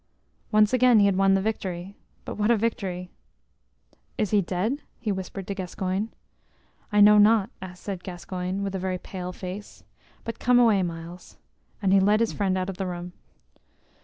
Once 0.51 0.73
again 0.73 0.97
he 0.99 1.05
had 1.05 1.15
won 1.15 1.35
the 1.35 1.41
victory 1.43 1.95
but 2.25 2.33
what 2.33 2.49
a 2.49 2.57
victory! 2.57 3.11
"Is 4.17 4.31
he 4.31 4.41
dead?" 4.41 4.81
he 4.99 5.11
whispered 5.11 5.45
to 5.45 5.53
Gascoyne. 5.53 6.09
"I 6.91 7.01
know 7.01 7.19
not," 7.19 7.51
said 7.75 8.03
Gascoyne, 8.03 8.63
with 8.63 8.73
a 8.73 8.79
very 8.79 8.97
pale 8.97 9.31
face. 9.31 9.83
"But 10.23 10.39
come 10.39 10.57
away, 10.57 10.81
Myles." 10.81 11.37
And 11.83 11.93
he 11.93 11.99
led 11.99 12.19
his 12.19 12.33
friend 12.33 12.57
out 12.57 12.67
of 12.67 12.77
the 12.77 12.87
room. 12.87 13.13